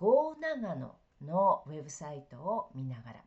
[0.00, 0.94] は Go 長野
[1.26, 3.20] のウェブサイトを見ながら、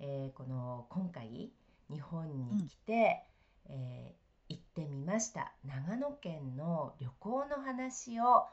[0.00, 1.50] えー、この今回
[1.90, 3.22] 日本に来て、
[3.68, 5.52] うん、えー、行ってみました。
[5.64, 8.46] 長野県の旅行の話を、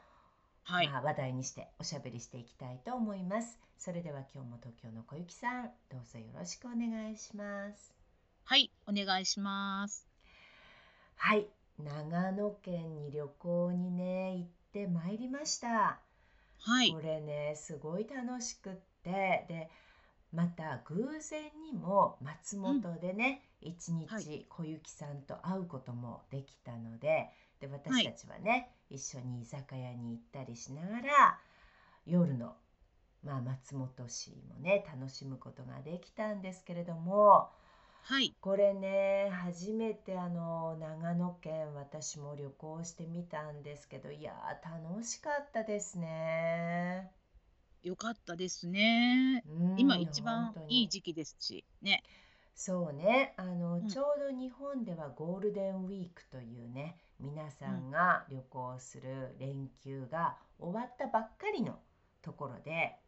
[0.64, 3.58] はい、まあ、話題にしておしゃべりしていきたいと思います。
[3.78, 7.94] それでは今日も東京の小雪さんどうぞよろしくお願いします。
[8.44, 10.06] はいお願いします。
[11.16, 11.46] はい。
[11.82, 16.00] 長野県に旅行にね行ってまいりました。
[16.62, 16.92] はい。
[16.92, 18.72] これね、すごい楽しくっ
[19.02, 19.70] て、で、
[20.32, 31.38] また偶然にも松本でね、一、日小雪さんと会うこともできたので、で、私たちはね、一緒に居酒屋に行ったりしながら、
[32.06, 32.56] 夜の、
[33.22, 37.50] まあ、松本市もね、楽しむことができたんですけれども、
[38.02, 38.34] はい。
[38.40, 44.32] これね、初めてあの、長野県私も旅行してみたんですけど、いや
[44.64, 47.10] 楽しかったですね。
[47.82, 49.42] よかったですね。
[49.76, 52.02] 今一番いい時期ですし、ね。
[52.54, 53.88] そうね、あの、うん。
[53.88, 61.78] ちょうど日本ではゴールデンウィークというね、皆さんが旅行する連休が終わったばっかりの
[62.20, 62.98] ところで、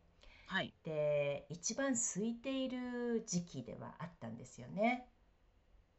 [0.52, 0.74] はい。
[0.84, 5.06] で、一番空いている時期ではあったんですよね。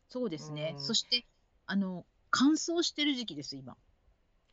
[0.09, 0.75] そうですね。
[0.77, 1.25] そして、
[1.65, 3.75] あの、乾燥してる時期です、今。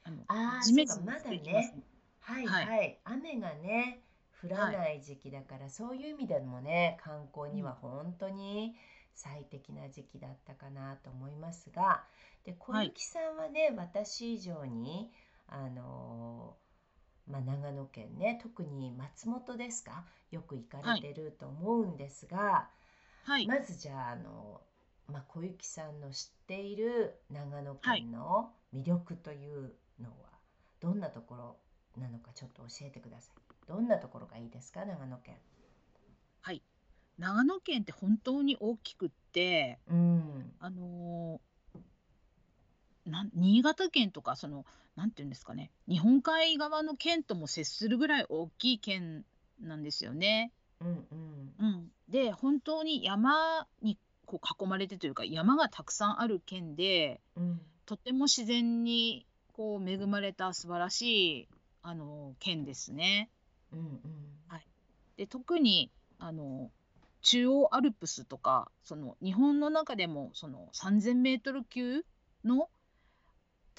[0.04, 1.74] あの、ああ、ジそうか、まだね。
[2.20, 2.98] はいはい。
[3.04, 4.00] 雨がね、
[4.42, 8.74] 降らない時期だから、そういう意味でもね、観光には本当に
[9.14, 12.04] 最適な時期だったかなと思いますが、
[12.44, 15.12] で、小雪さんはね、私以上に、
[15.46, 16.56] あの
[17.28, 20.04] まあ、長野県ね特に松本ですか？
[20.30, 22.68] よく行かれてると思うんですが、
[23.24, 23.46] はい。
[23.46, 24.60] まずじゃああの、
[25.08, 30.14] まあ、小雪さんの知っている長野県の魅力というのは
[30.80, 31.56] どんなところ
[32.00, 33.68] なのかちょっと教えてください。
[33.68, 34.84] どんなところがいいですか？
[34.84, 35.36] 長野県。
[36.40, 36.62] はい。
[37.18, 40.52] 長野県って本当に大きくって、うん。
[40.58, 41.40] あの
[43.06, 44.64] なん新潟県とか、その、
[45.00, 49.24] なんていうんですかね、日本海側の県とも接するぐらい大きい県
[49.58, 50.52] なんですよね。
[50.78, 51.54] うんうん。
[51.58, 51.88] うん。
[52.10, 53.96] で、本当に山に
[54.26, 57.62] こう囲まれてというか、山がたくさんある県で、うん。
[57.86, 61.48] とても自然にこう恵まれた素晴らしい、
[61.80, 63.30] あの、県ですね。
[63.72, 63.98] うんうん。
[64.48, 64.66] はい。
[65.16, 66.70] で、特に、あの、
[67.22, 72.04] 中央アルプスとか、その日本の中でもその3000メートル級
[72.44, 72.68] の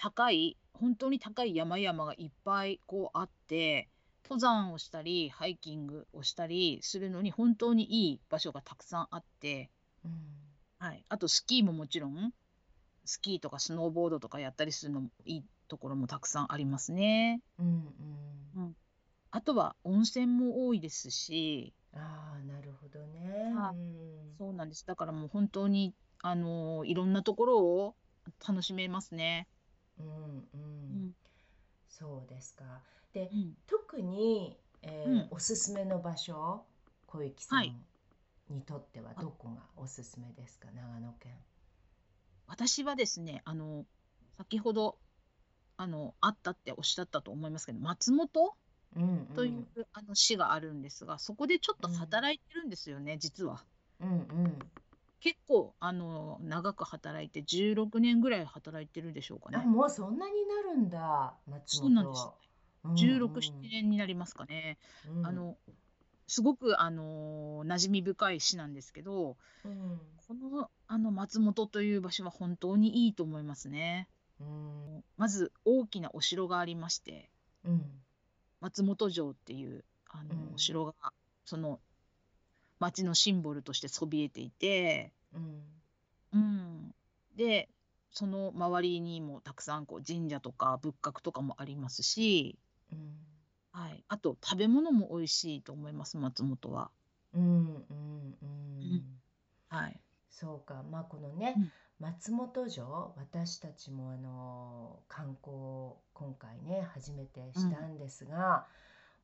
[0.02, 3.90] 高い、本当に高い山々がいっぱいこうあって、
[4.24, 9.70] 登山をしたり、ハイキングをしたりするのに本当にいい場所がたくさんあって、
[10.06, 10.12] うん。
[10.80, 11.06] はい。
[11.10, 12.34] あとスキーももちろん、
[13.06, 17.42] スキーとかスノーボードとかやったりするのもいいところもたくさんありますね。
[17.60, 18.64] うんうん。
[18.64, 18.76] うん。
[19.32, 23.54] あとは温泉も多いですし、ああ、なるほどね。
[23.54, 24.38] はい。
[24.38, 24.86] そうなんです。
[24.86, 27.96] だからもう本当に、あの、いろんなところを
[28.48, 29.48] 楽しめますね。
[30.02, 31.14] うんうん。
[31.88, 32.82] そうですか。
[33.14, 33.54] で、うん。
[33.68, 35.28] 特に、えうーん。
[35.32, 36.66] おすすめの場所、
[37.08, 37.86] 小雪さん
[38.50, 41.38] にとってはどこがおすすめですか、長野県。
[42.48, 43.86] 私はですね、あの、
[44.38, 44.98] 先ほど、
[45.78, 48.56] あの、あったっておっしゃったと思いますけど、松本
[48.96, 53.64] うんという、あの、市があるんですが、そこでちょっと働いてるんですよね、実は。
[54.00, 54.14] うんう
[54.48, 54.72] ん。
[55.22, 59.66] 結構、あの、長く働いて、16年ぐらい働いてるでしょうかあ、ね。
[59.66, 62.28] もうそんなになるんだ、松そうなんです
[62.84, 64.80] 本16、7年になりますかね。
[65.24, 65.58] あの、
[66.26, 70.00] すごく、あの、馴染み深い市なんですけど、うん。
[70.28, 74.10] この、あの、松本という場所は本当にいいと思いますね。
[74.40, 75.04] うん。
[75.18, 77.30] まず、大きなお城がありまして、
[77.64, 77.86] うん。
[78.60, 80.94] 松本城っていう、あの、お城が、
[81.46, 81.80] その
[82.82, 85.62] 町のシンボルとしてそびえていて、うん。
[86.34, 86.96] うん。
[87.38, 87.70] で、
[88.10, 92.58] その周りにもたくさんこう神社とか仏閣とかもありますし、
[92.92, 93.18] うん。
[93.72, 94.04] はい。
[94.08, 96.90] あと食べ物も美味しいと思います、松本は。
[97.34, 99.04] うんうんうん。
[99.70, 100.02] はい。
[100.32, 100.84] そうか。
[100.90, 101.56] まあこのね、
[102.00, 108.66] 松本城私たちもあの観光今回ね初めてしたんですが、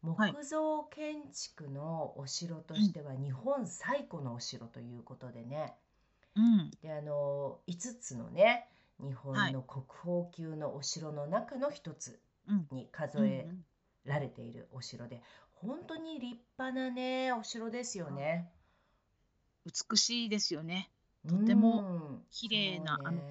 [0.01, 5.75] 木造建築のお城としては日本最古のお城ということでね、
[6.35, 6.71] うん。
[6.81, 8.67] であの5つのね
[8.99, 12.19] 日本の国宝級のお城の中の一つ
[12.71, 13.47] に数え
[14.05, 15.21] られているお城で
[15.53, 18.49] 本当に立派なねお城ですよね。
[19.65, 20.89] 美しいですよね。
[21.27, 23.21] とても綺麗な、あの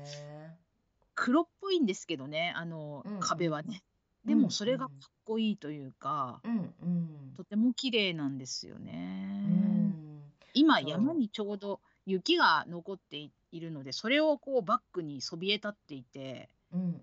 [1.14, 3.82] 黒っぽいんですけどね、あの、うん壁はね。
[4.26, 7.32] でもそれがかっこいいというか、うんうん。
[7.36, 9.46] とても綺麗なんですようね。
[9.46, 10.22] ん。
[10.54, 17.00] 今山にちょうど雪が残っているので、それをこうバックにそびえ立っていて、うんうん。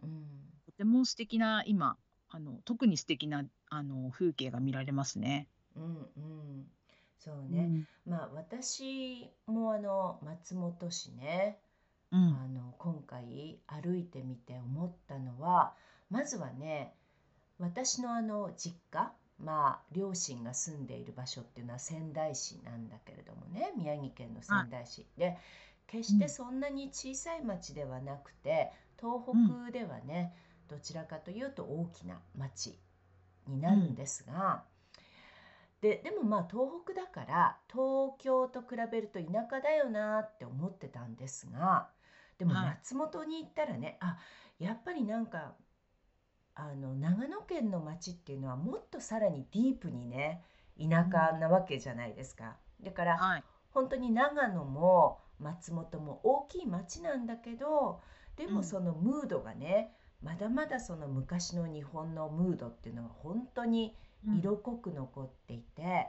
[0.66, 1.98] とても素敵な今、
[2.30, 5.48] あの特に素敵なあの風景が見られますね。
[5.76, 6.68] うんうん。
[7.20, 11.58] そうね、まあ私もあの松本市ね、
[12.12, 15.74] うん、あの今回歩いてみて思ったのは
[16.10, 16.94] まずはね
[17.64, 25.08] 私のあの実家まあ両親が住んでいる場所っていうのは仙台市なんだけれどもね宮城県の仙台市。
[25.18, 25.38] で
[25.88, 30.34] 決してそんなに小さい町ではなくて東北ではね
[30.70, 32.80] どちらかというと大きな町
[33.48, 34.64] になるんですが、
[35.82, 41.90] ででもまあ東北だから東京と比べると田舎だよなって思ってたんですが
[42.38, 44.18] でも松本に行ったらね、あ
[44.58, 45.54] やっぱりなんか
[46.56, 50.44] あの長野県の町っていうのはもっとさらにディープにね
[50.80, 52.58] 田舎なわけじゃないですか。
[52.82, 53.44] だから、はい。
[53.72, 58.00] 本当に長野も松本も大きい町なんだけど
[58.38, 59.92] でもそのムードがね、
[60.22, 63.96] まだまだその昔の日本のムードっていうのは本当に
[64.40, 66.08] 色濃く残っていて、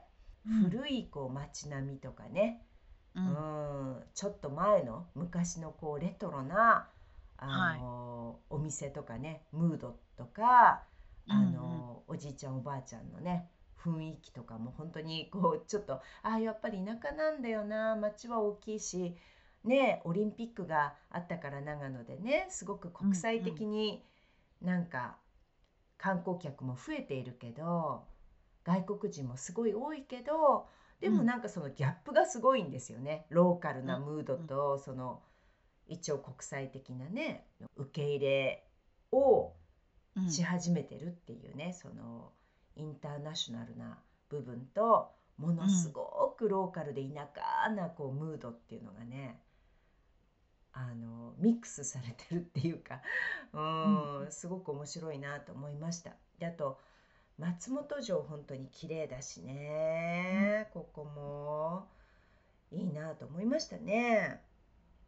[0.49, 2.63] うん、古いこう街並みとかね、
[3.15, 3.31] うん、う
[3.99, 6.89] んちょっと前の昔のこうレトロな
[7.39, 10.83] あの、はい、お店とかねムードとか
[11.29, 12.15] あの、うん。
[12.15, 13.49] うん、おじいちゃんおばあちゃんのね
[13.85, 19.17] 雰囲気とかも本当にこう ちょっとあやっぱり田舎なんだよな街は大きいし
[19.63, 24.05] ねオリンピックがあったから長野でねすごく国際的に
[24.63, 25.19] なんか
[25.99, 28.07] 観光客も増えているけど
[28.65, 30.69] 外国人もすごい多いけど
[31.01, 35.23] でもなんかそのギャップがすごいんですよね、ローカルなムードとその
[35.87, 37.47] 一応国際的なね
[37.77, 38.67] 受け入れ
[39.13, 39.53] を
[40.31, 42.33] し始めてるっていうね、その
[42.77, 49.41] インターナショナルな部分とものすごくローカルで田舎なこうムードっていうのがね
[50.73, 53.01] あのミックスされてるっていうか
[53.53, 56.13] うんすごく面白いなと思いました。
[56.39, 56.81] であと
[57.39, 61.89] 松本城本当に綺麗だしね、ここも
[62.71, 64.41] いいなと思いましたね。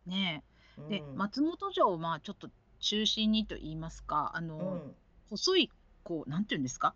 [0.06, 0.42] ね
[0.88, 2.50] で、松本城をまあちょっと
[2.80, 4.94] 中心にと言いますか、あの、うん。
[5.30, 5.70] 細い
[6.04, 6.94] こうなんていうんですか、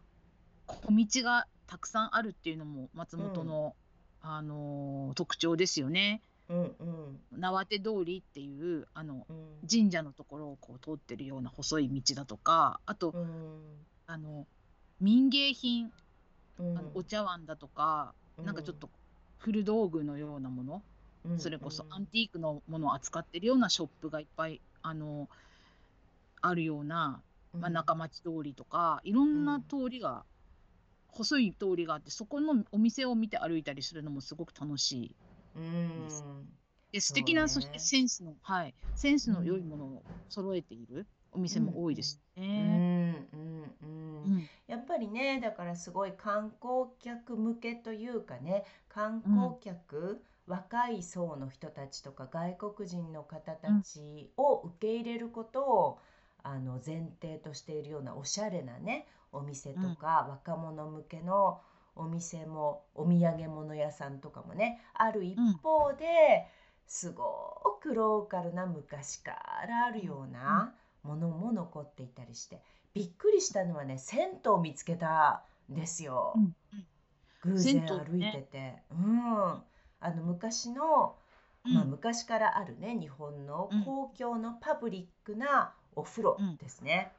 [0.66, 3.74] 小道がたくさんあるっていうのも松本の、
[4.22, 6.22] あの特徴ですよね。
[6.50, 13.60] うんうん、縄手通りっていうあの、うん、神社のところをこう通ってるような細い道だとかあと、うん、
[14.08, 14.48] あの
[15.00, 15.92] 民芸品、
[16.58, 18.90] うん、あのお茶碗だとか、うん、なんかちょっと
[19.38, 20.82] 古道具のようなもの、
[21.24, 25.28] うん、それこそアンティークのものを扱ってるようなショップがいっぱいあの
[26.42, 27.22] あるような、
[27.60, 30.24] まあ、中町通りとかいろんな通りが、
[31.08, 35.16] 細い通りがあってそこのお店を見て歩いたりするのもすごく楽しい。
[35.96, 36.24] です。
[36.92, 38.74] で素敵なそ,、してセンスのはい。
[38.94, 42.42] センスの良いものを揃えているお店も多いですね。
[42.46, 44.48] うんうんうん。
[44.66, 55.98] やっぱりねだからすごい観光客向けというかね観光客、若い層の人たちとか外国人の方たちを受け入れることを、
[56.42, 61.60] あの前提としているようなおしゃれなねお店とか、若者向けの
[61.94, 66.46] お店もお土産物屋さんとかもねある一方で、
[66.86, 69.32] すごくローカルな昔か
[69.68, 72.60] らあるようなものも残っていたりして
[72.94, 76.54] びっくりしたのはね銭湯を見つけたんですよ、うん。
[77.42, 79.62] 偶然歩いてて、ね、うん。
[80.02, 81.16] あの昔の、
[81.62, 87.12] まあ、昔からあるね日本の公共のパブリックなお風呂ですね。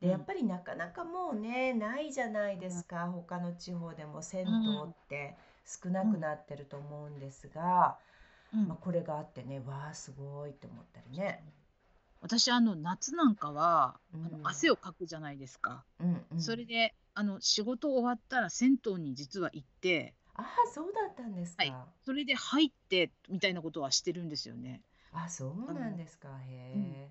[0.00, 3.06] でやっぱりなかなかもうねないじゃないですか。
[3.06, 7.96] 他の地方でも銭湯って少なくなってると思うんですが、
[8.52, 11.44] まあ、これがあってねわあすごいって思ったりね。
[12.20, 15.84] 私あの夏なんかは、あの汗をかくじゃないですか。
[16.00, 24.80] うんうん、それであの仕事終わったら銭湯に実は行ってああそうだったんですか、はい、それで入ってみたいなことはしてるんですよね。
[25.12, 26.28] あ、そうなんですか。
[26.46, 27.10] へえ。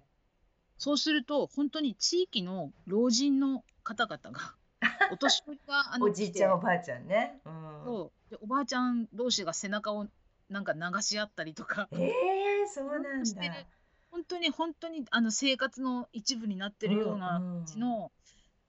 [0.81, 4.55] そうすると、本当に地域の老人の方々が、
[5.13, 7.39] お年寄りが、あおじいちゃん、おばあちゃんね。
[7.45, 7.81] うん。
[7.85, 8.31] そう。
[8.31, 10.07] で、おばあちゃん同士が背中を
[10.49, 11.97] なんか流し合ったりとかえ
[12.63, 13.23] え、そうなん。
[13.23, 13.67] だ。
[14.09, 18.11] 本当に本当に、あの、生活の一部になってるような感じの、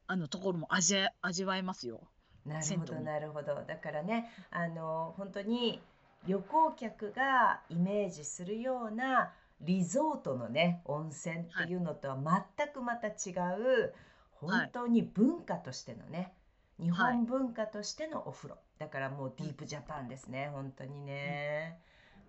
[0.06, 2.02] あの、ところも味味わえますよ。
[2.44, 3.64] なるほど、なるほど。
[3.66, 5.80] だからね、あの、本当に
[6.26, 13.94] 旅行客がイメージするようなリゾートのね、温泉っていうのとは全くまた違う、
[14.32, 16.34] 本当に文化としてのね、
[16.80, 18.58] 日本文化としてのお風呂。
[18.78, 21.78] だからもうディープジャパンですね、本当にね。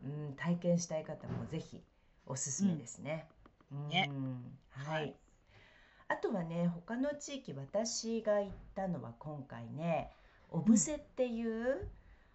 [0.03, 1.81] うん、体験したい方もぜひ
[2.25, 3.27] おすすめですね。
[3.71, 4.11] うん、ね。
[4.69, 5.15] はい。
[6.07, 10.11] あとはね、他の地域、私が行ったのは今回ね、
[10.49, 11.89] 小布施っていう、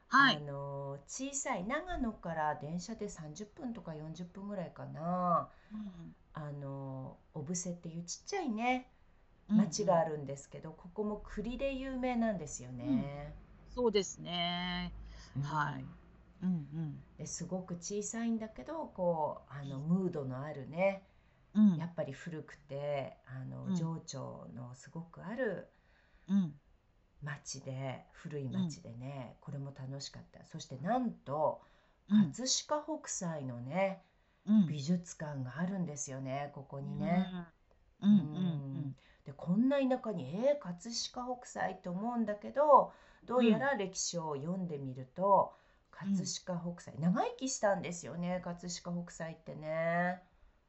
[0.08, 0.40] はあい。
[0.40, 6.14] の小さい長野から電車で30分とか40分ぐらいかな、うん。
[6.34, 8.90] あの小布施っていうちっちゃいね
[9.54, 13.34] 町があるんですけど、ここも栗で有名なんですよね。
[13.68, 14.92] そうですね。
[15.40, 15.88] はい。
[16.42, 17.02] うんうん。
[17.18, 21.06] ですごく小さいんだけどこうあのムードのあるね
[21.76, 25.68] やっぱり古くてあの情緒のすごくある
[27.22, 30.44] 町で古い町でねこれも楽しかった。
[30.44, 31.60] そしてなんと
[32.08, 34.02] 葛飾北斎のね
[34.68, 37.26] 美術館があるんですよねここにね。
[38.00, 38.96] うんうん
[39.26, 42.92] でこんな田舎にえー、葛飾北斎って思うんだけど
[43.26, 45.52] どうやら歴史を読んでみると、
[45.90, 50.22] 葛飾北斎長生きしたんですよね葛飾北斎ってね。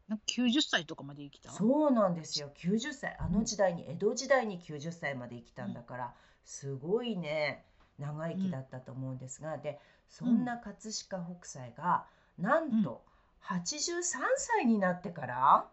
[0.10, 1.52] なんか90歳とかまで生きた？
[1.52, 2.52] そうなんですよ。
[2.58, 3.16] 90歳。
[3.20, 7.66] あの時代に江戸時代に90歳まで生きたんだから、すごいね
[7.98, 12.06] 長生きだったと思うんですが、でそんな葛飾北斎が
[12.38, 13.04] なんと
[13.44, 14.02] 83
[14.38, 15.68] 歳になってから、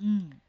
[0.00, 0.40] うん、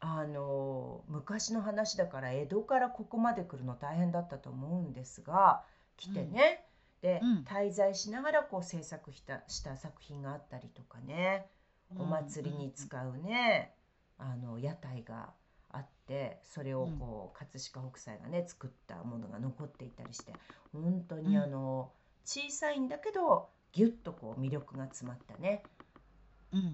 [0.00, 5.62] あの昔の話だから江戸からここまで来るの大変だったと思うんですが
[5.96, 6.64] 来てね、
[7.02, 11.46] で、滞在しながらこう制作したした作品があったりとかね。
[11.94, 13.72] お祭りに使うね、
[14.18, 15.30] あの屋台が
[15.76, 20.32] あってそれをこう葛飾北斎がね作ったものが残っていたりして
[20.72, 21.90] 本当にあの、
[22.24, 25.62] 小さいんだけどギュッとこう魅力が詰まったね、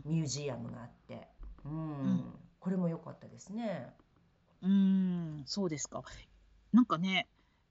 [0.04, 1.26] ミュージアムがあって、
[1.64, 2.25] うん、
[2.61, 3.88] これも良かったですね。
[4.62, 6.02] うん、そうですか。
[6.73, 7.26] なんかね、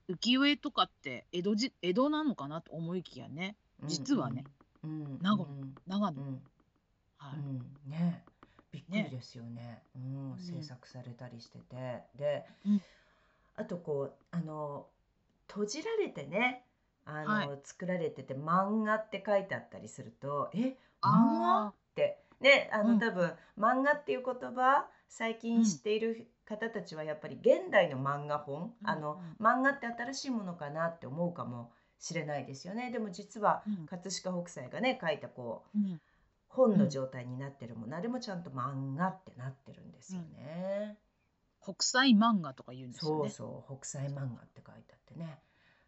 [0.10, 4.44] 浮世絵とかって江戸じ江戸なのかなと思いきやね、実はね、
[4.84, 5.48] うん、長野、
[5.88, 6.22] 長野、
[7.18, 7.36] は
[7.86, 8.11] い、ね、
[9.22, 9.84] ですよね。
[9.96, 12.46] うん、制作されたりしてて、で、
[13.56, 14.88] あとこうあの
[15.48, 16.66] 閉じられてね、
[17.06, 22.24] あの、作られてて漫画って書いてあったりすると、え、漫画って？
[22.40, 32.92] ね、あの、多分漫画っていう言葉最近知っている方たちはやっぱり現代の漫画本、あの漫画って新しいものかなって思うかもしれないですよね。
[32.92, 35.78] でも実は葛飾北斎がね書いたこう、
[36.54, 40.98] 本の状態になってるもの、あれもちゃんと漫画ってなってるんですよね。
[41.62, 43.30] 北斎漫画とか言うんですよね。
[43.30, 45.40] そうそう北斎漫画って書いてあってね。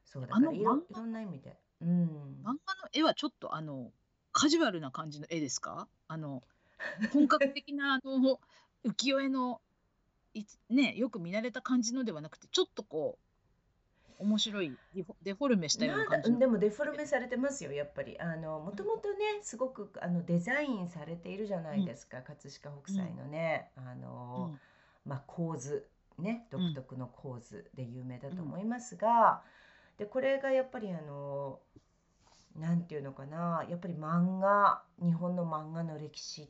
[0.05, 1.57] そうだからいろいろんな意味で。
[1.81, 2.57] うん、漫画の
[2.93, 3.91] 絵はちょっとあの
[4.31, 5.87] カジュアルな感じの絵ですか？
[6.07, 6.43] あの
[7.11, 8.39] 本格的なあの
[8.85, 9.61] 浮世絵の
[10.33, 13.32] いつね、よく見慣れた感じのではなくて、ちょっとこう、
[14.23, 14.77] 面白い
[15.23, 18.17] デフォルメしたような感じでもデフォルメされてますよやっぱり。
[18.19, 24.55] あのもともとねすごくあのデザインされているじゃないですか、葛飾北斎のね、あの、
[25.05, 25.87] まあ、構図
[26.19, 29.41] ね独特の構図で有名だと思いますが、
[29.97, 31.59] でこれがやっぱりあの
[32.57, 36.49] なんていうのかなやっぱり漫画日本の漫画の歴史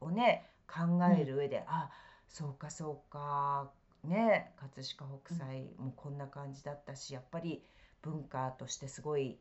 [0.00, 0.82] をね考
[1.18, 1.90] える上で、あ
[2.28, 3.70] そうかそうか
[4.04, 7.62] ね葛飾北斎もこんな感じだったしやっぱり
[8.02, 9.38] 文化としてすごい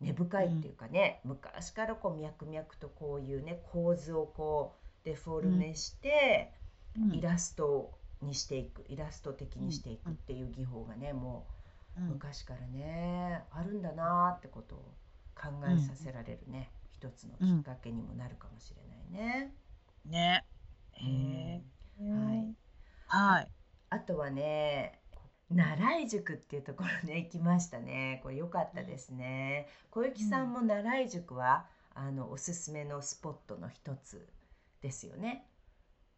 [0.00, 6.52] 根深いっていうかね、昔からこう脈々とこういうね構図をこうデフォルメして、
[7.12, 7.92] イラスト
[8.22, 11.46] にしていくイラスト的にしていくっていう技法がねも
[11.96, 14.94] う昔からねあるんだなってことを
[15.34, 18.82] 考えさせられるね、一つのきっかけにもなるかもしれ
[19.18, 19.54] ないね。
[20.04, 20.44] ね。
[20.92, 21.62] へえ。
[22.12, 22.54] はい。
[23.08, 23.57] はい。
[23.90, 25.00] あとはね、
[25.54, 28.20] 奈良井塾っていうところね行きましたね。
[28.22, 29.68] これ良かったですね。
[29.90, 34.28] 小雪さんも奈良井塾は、あのおすすめのスポットの一つ
[34.82, 35.44] ですよね。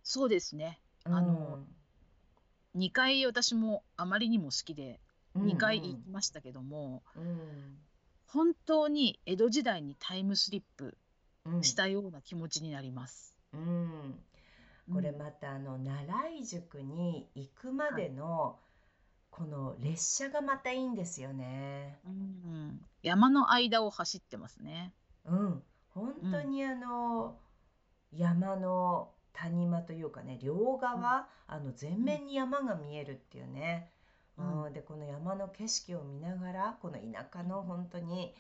[0.02, 0.80] そうですね。
[1.04, 1.60] あの、
[2.74, 5.00] うん、2回私もあまりにも好きで
[5.38, 7.78] 2回行きましたけども、うんうん、
[8.26, 10.98] 本当に江戸時代にタイムスリップ
[11.62, 13.36] したような気持ちになります。
[13.52, 14.20] うん、
[15.30, 18.58] またあの習い塾に行くまでの
[19.30, 22.00] この列車がまたいいんですよね。
[22.04, 24.92] うん、山の間を走ってますね。
[25.24, 27.38] うん、本当にあの、
[28.12, 33.88] 山の谷間というかね両側、あの全面に山が見えるっていうね、
[34.36, 34.72] うん。
[34.72, 38.34] でこの山の景色を見ながらこの田舎の本当に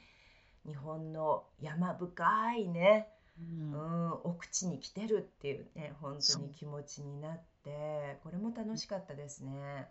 [0.66, 3.06] 日本の山深いね、
[3.40, 9.88] うん、奥地に来てるっていうね本当に気持ちになってこれも楽しかったですね。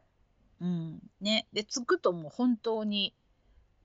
[0.61, 1.47] うん、ね。
[1.53, 3.13] で着くともう本当に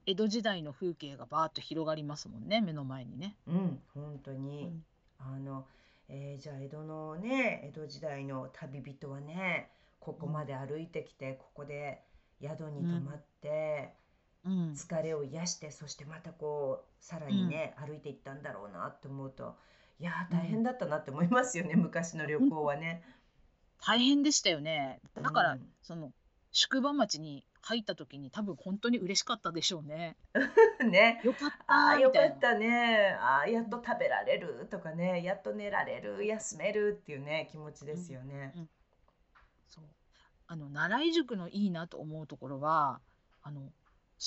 [0.05, 3.35] 江戸時代の風景がバーッと広がりますもんね目の前にね。
[3.47, 4.83] うん本当に、うん、
[5.19, 5.65] あの
[6.07, 9.71] えー、じゃあ江戸のね江戸時代の旅人はね
[10.05, 12.03] ここまで歩いてきて、ここで
[12.39, 13.95] 宿に泊まって、
[14.45, 19.55] うん、疲れを癒してそしてまたこうさらにね、歩いていったんだろうなって思うと
[19.99, 23.03] いや大変だったなって思いますよね、昔の旅行はね。
[23.85, 24.99] 大変でしたよね。
[25.15, 26.11] だから、その
[26.51, 30.17] 宿場町に入った時に多分本当に嬉しかったでしょうね。
[30.89, 31.21] ね。
[31.23, 33.17] よかっああよかったね。
[33.19, 38.53] ああやっと食べられるとかね、やっと寝られる、休めるっていうね気持ちですよね。
[38.55, 38.69] うんうん、
[39.69, 39.85] そう。
[40.47, 43.01] あの習い塾のいいなと思うところは、
[43.41, 43.71] あの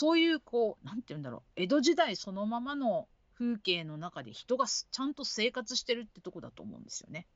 [0.01, 7.27] そういうこうなんて言うんだろう、江戸時代そのままの風景の中で人がちゃんと生活してるってとこだと思うんですよね。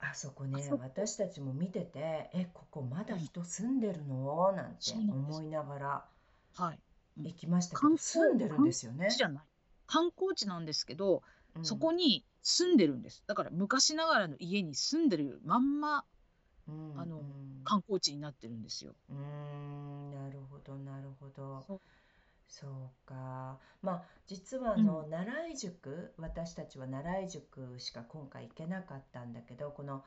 [0.00, 4.52] あそこね、私たちも見てて、え、ここまだ人住んでるの？
[4.52, 6.04] なんて思いながら
[6.56, 6.80] はい。
[7.16, 9.08] 行きましたけど、住んでるんですよね？
[9.16, 9.44] じゃない。
[9.86, 11.22] 観光地なんですけど、
[11.62, 13.24] そこに住んでるんです。
[13.26, 16.04] だから昔ながらの家に住んでるまんま、
[16.96, 17.22] あの、
[17.64, 18.92] 観光地になってるんですよ。
[19.10, 21.80] うん、なるほど、なるほど。
[22.48, 23.58] そうか。
[23.82, 30.02] まあ実はあの習い塾、私たちは習い塾しか今回行けなかったんだけど、この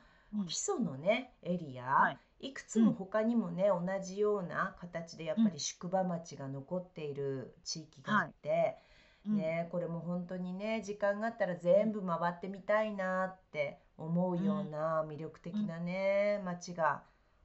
[0.47, 2.53] 基礎のねエリア、い。
[2.53, 8.77] くつも他にもね同じような形でやっぱり宿場町が残っている地域があって、
[9.25, 17.03] ねこれも本当にね時間があったら全部回ってみたいなって思うような魅力的なね町が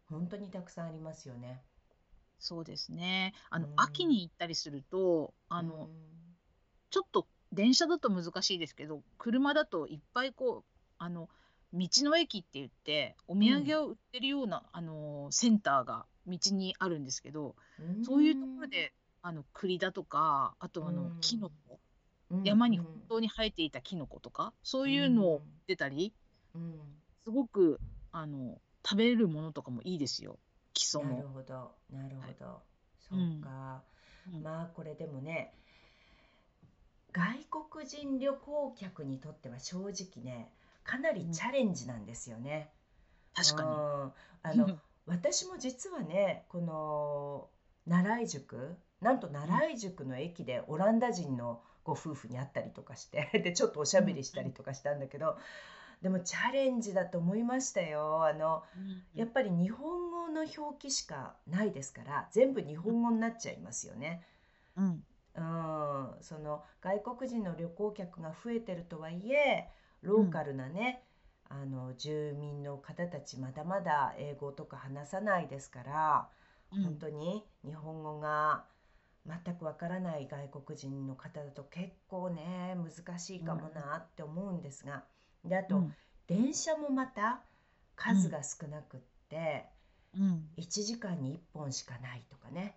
[0.08, 1.62] 本当にたくさんありますよね。
[2.38, 3.34] そうですね。
[3.50, 5.88] あの、秋に行ったりすると、あの、
[6.90, 11.28] ちょっと電車だと難しいですけど、車だといっぱいこう、あの、
[11.72, 17.56] 道の駅って言って、お土産を売ってるような、あの、センターが道にあるんですけど、
[18.02, 21.80] そういうところで、あの、栗だとか、あとあの、キノコ、
[22.44, 25.76] 山に本当に生えていたキノコとか、そういうのを売って
[26.56, 26.80] たり、
[27.24, 27.80] すごく、
[28.12, 30.38] あの、食べるものとかもいいですよ。
[30.76, 31.72] 基礎なるほど。
[31.90, 32.62] なるほど、はい、
[33.08, 33.82] そうか、
[34.32, 35.54] うん、まあこれでもね
[37.12, 40.52] 外国人旅行客にとっては正直ね
[40.84, 42.70] かなりチャレンジなんですよね。
[43.36, 43.62] うん、確か
[44.44, 47.48] に、あの私も実はねこの
[47.86, 55.38] 習い塾なんと習い塾の駅でオランダ人のご夫婦に会ったりとかしてでちょっとおしゃべりしたりとかしたんだけど、
[56.02, 58.24] でもチャレンジだと思いましたよ。
[58.24, 58.62] あの、
[59.14, 64.22] やっぱり日本語の表記しかないですから全部日本語になっちゃいますよね。
[64.76, 65.04] うん、
[65.34, 69.68] うん、その外国人の旅行客が増えてるとはいえ
[70.02, 71.02] ローカルなね、
[71.50, 76.28] うん、あの住民の方たちまだまだ英語とか話さないですから、
[76.72, 78.64] うん、本当に日本語が
[79.26, 85.04] 全くわからない外国人の方だと結構ね難しいかもなって思うんですが。
[85.48, 85.94] であと、うん、
[86.26, 87.40] 電車もまた
[87.94, 89.66] 数が少なくって、
[90.16, 92.76] うん、1時間に1本しかないとかね、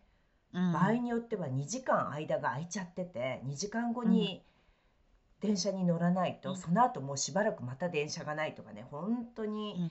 [0.54, 4.44] うん、場合によっては2時間間が空いちゃってて2時間後に
[5.42, 8.86] 電車に乗らないと、その後もうしばらくまた電車がないとかね。
[8.92, 9.90] 本当に、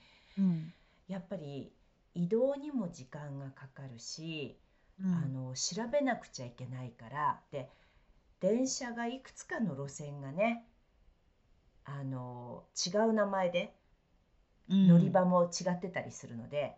[1.09, 1.73] やっぱり
[2.15, 4.59] 移動にも時間がかかるし、
[5.03, 7.41] あの調べなくちゃいけないから。
[7.51, 7.71] で
[8.41, 10.65] 電車がいくつかの路線がね
[11.91, 13.73] あの違う名前で
[14.69, 16.77] 乗り場も違ってたりするので、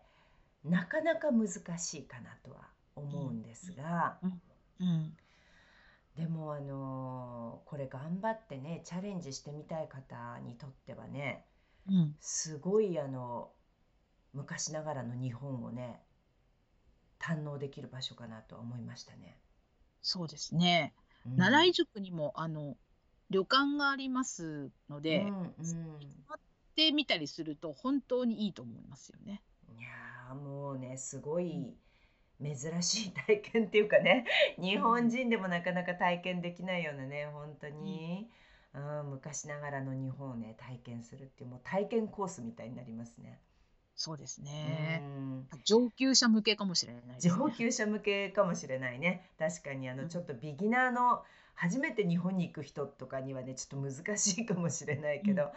[0.63, 4.17] うん、なかなか難しいかなとは思うんですが、
[4.79, 5.13] うん、
[6.15, 11.45] でもあのこれ頑張ってねチャレンジしてみたい方にとってはね、
[12.21, 13.49] すごいあの
[14.33, 15.99] 昔ながらの日本をね
[17.19, 19.37] 堪能できる場所かなとは思いましたね。
[20.01, 20.93] そうですね。
[21.25, 22.77] うん、習い塾にもあの
[23.31, 25.45] 旅館がありますので、うんうん、
[26.71, 29.41] ってみたりすると本当にいいと思いますよね。
[29.77, 31.73] いやもうねすごい
[32.41, 34.25] 珍しい体験っていうかね
[34.59, 38.29] 日本人でもなかなか体験できないようなね本当に、
[38.73, 43.39] うん、昔ながらの日本をね体験するっていうもう体験コースみたいになりますね。
[43.93, 45.03] そうですね。
[45.63, 47.15] 上級者向けかもしれないね。
[47.19, 49.29] 上級者向けかもしれないね。
[49.37, 51.23] 確かにあのちょっとビギナーの
[51.55, 55.51] 初めて日本に行く人とかにはねちょっと難しいかもしれないけど、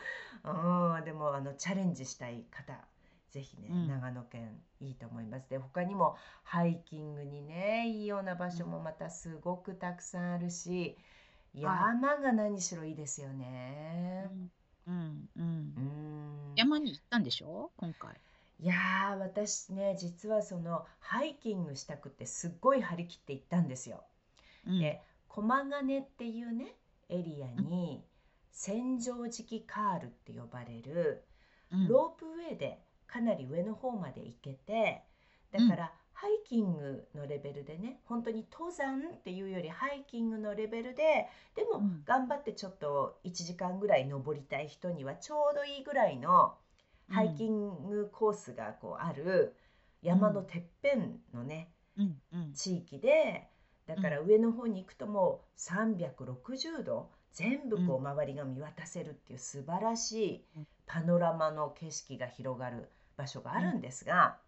[0.45, 2.75] うん、でもあのチャレンジしたい方
[3.31, 5.51] ぜひね、うん、長野県いいと思います。
[5.51, 10.97] で他にもハイキングにねいいような場所もまたすごくたくさんあるし、
[11.55, 14.31] 山が何しろいいですよね。
[14.87, 16.53] うん、うん、うん。
[16.55, 17.71] 山に行ったんでしょ？
[17.77, 18.15] 今回。
[18.61, 24.05] いや私ね実はそのハイキングしたくてすっごい張り切って行ったんですよ。
[24.67, 25.03] うん、で
[25.35, 26.77] 駒ヶ根っていうね
[27.09, 28.05] エリアに
[28.53, 31.25] 千畳敷カールって呼ばれる
[31.89, 35.03] ロープウェイでかなり上の方まで行けて
[35.51, 46.55] だからハイキングのレベルでね本当に登山っていうよりハイキングのレベルででも頑張ってちょっと1時間ぐらい登りたい人にはちょうどいいぐらいの
[47.09, 49.57] ハイキングコースがこうある
[50.01, 51.73] 山のてっぺんのね、
[52.55, 53.49] 地域で
[53.87, 60.45] だから上の方に行くともう360度全部こう周りが見渡せるっていう素晴らしい
[60.87, 64.39] パノラマの景色が広がる場所があるんですが、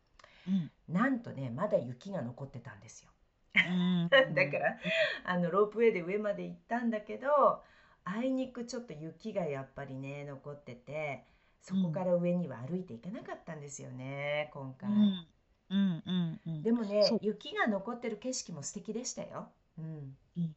[0.89, 3.11] なんとねまだ雪が残ってたんですよ。
[4.11, 4.79] だから
[5.25, 7.63] あのロープウェイで上まで行ったんだけど
[8.05, 11.25] あいにくちょっと雪がやっぱりね残ってて
[11.61, 14.91] そこから上には歩いていけなかったんですよね今回。
[14.91, 15.27] うん
[15.71, 19.49] うんうんうん、でもね雪が残ってる景色も素敵でしたよ。
[19.79, 20.57] うん、うん、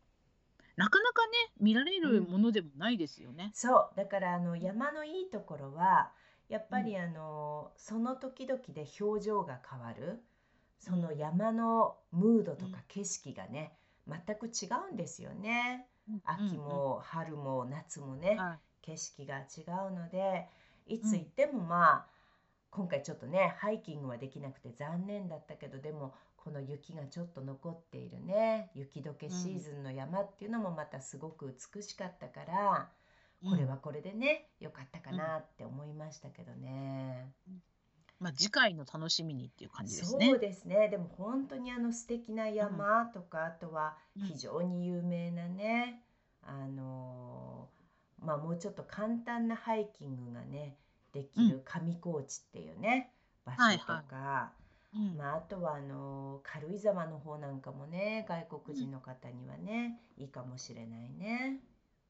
[0.75, 3.45] なかなかね見られるものでもないですよね。
[3.45, 3.97] うん、そう。
[3.97, 6.11] だからあの山のいいところは
[6.49, 10.23] やっぱりあの、その時々で表情が変わる
[10.79, 13.73] その山のムードとか景色がね、
[14.07, 15.85] 全く違うんですよね。
[16.23, 18.39] 秋も春も夏もね、
[18.81, 20.47] 景色が違うので
[20.87, 22.05] いつ行ってもまあ、
[22.71, 32.89] 今回ちょっとねハイキングはできなくて残念だったけどでもこの雪がちょっと残っているね雪解けシーズンの山っていうのもまたすごく美しかったから、
[33.49, 37.32] これはこれでね良かったかなって思いましたけどね。
[38.19, 40.27] まあ、次回の楽しみにっていう感じですね。
[40.27, 40.89] そうですね。
[40.89, 46.01] でも本当にあの素敵な山とか、あとは非常に有名なね、
[46.43, 47.69] あの
[48.21, 50.75] まあもうちょっと簡単なハイキングがね
[51.13, 53.11] できる上高地っていうね、
[53.45, 54.53] 場所とか、
[55.17, 61.59] まあ、あとはあの軽井沢の方なんかもね外国人の方にはね、いいかもしれないね。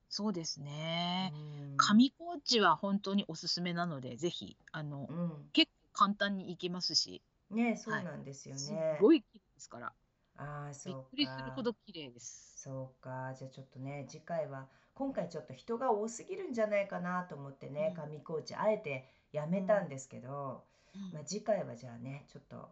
[0.10, 1.32] そうですね。
[1.78, 8.60] 上高地は本当におすすめなので、ぜひ、あの、うん、結構簡単に行けますし、ね、そうなんですよね。
[8.60, 9.94] すごい綺麗ですから。
[10.38, 12.54] ああ、びっくりするほど綺麗です。
[12.58, 13.34] そうか。
[13.38, 14.68] じゃあちょっとね、次回は、
[15.00, 22.70] 今回ちょっと人が多すぎるんじゃないかなと思ってね、うん、上高地、あえてやめたんですけど、うん、まあ、次回はじゃあね、ちょっと、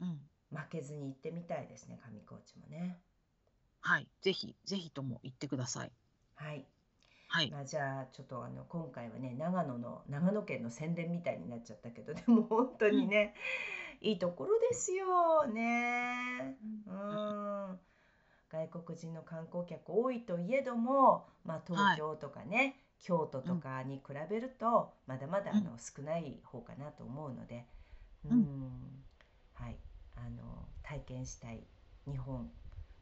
[0.00, 2.98] 負けずに行ってみたいですね、上高地もね。
[3.82, 5.92] はい、ぜひ、ぜひとも行ってください。
[6.36, 6.64] はい。
[7.28, 7.50] はい。
[7.50, 13.34] まあ、じゃあちょっとあの今回はね長野の長野県の宣伝みたいになっちゃったけどでも本当にね、
[14.00, 16.56] いいところですよね。
[16.86, 17.78] うん。
[18.50, 27.64] 外国人の観光客多いといえども、まあ、東京とかね、京都とかに比べるとまだまだあの少ない方かなと思うので、
[28.26, 28.46] うん、
[29.54, 29.76] はい、
[30.16, 31.60] あの体験したい
[32.06, 32.50] 日本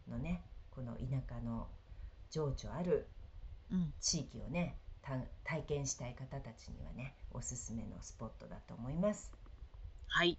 [0.08, 1.66] のねこの田舎の
[2.30, 3.08] 情緒ある
[4.00, 4.76] 地域をね
[5.44, 9.32] 体験したい方たちにはねおすすめのスポットだと思います。
[10.06, 10.38] はい。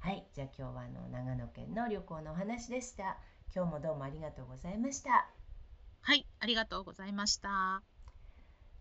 [0.00, 0.26] はい。
[0.34, 3.18] じゃあ今日はあの長野県の旅行のお話でした。
[3.54, 5.28] 今日もどうもありがとうございました。
[6.02, 7.82] はいありがとうございました。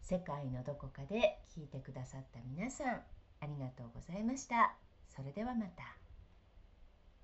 [0.01, 2.87] 世界のどこかで聞いてくださった皆さん
[3.39, 4.75] ありがとうございました。
[5.09, 6.04] それではまた。